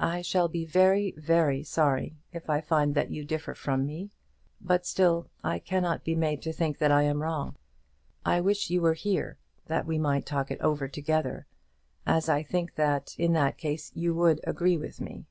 I 0.00 0.22
shall 0.22 0.48
be 0.48 0.64
very, 0.64 1.10
very 1.18 1.62
sorry, 1.62 2.16
if 2.32 2.48
I 2.48 2.62
find 2.62 2.94
that 2.94 3.10
you 3.10 3.22
differ 3.22 3.52
from 3.52 3.84
me; 3.84 4.08
but 4.62 4.86
still 4.86 5.28
I 5.44 5.58
cannot 5.58 6.04
be 6.04 6.14
made 6.14 6.40
to 6.44 6.54
think 6.54 6.78
that 6.78 6.90
I 6.90 7.02
am 7.02 7.20
wrong. 7.20 7.54
I 8.24 8.40
wish 8.40 8.70
you 8.70 8.80
were 8.80 8.94
here, 8.94 9.36
that 9.66 9.84
we 9.84 9.98
might 9.98 10.24
talk 10.24 10.50
it 10.50 10.62
over 10.62 10.88
together, 10.88 11.46
as 12.06 12.30
I 12.30 12.42
think 12.42 12.76
that 12.76 13.14
in 13.18 13.34
that 13.34 13.58
case 13.58 13.92
you 13.94 14.14
would 14.14 14.40
agree 14.44 14.78
with 14.78 15.02
me. 15.02 15.26